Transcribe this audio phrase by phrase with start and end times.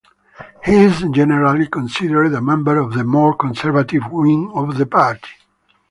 [0.65, 5.29] He is generally considered a member of the more conservative wing of the party.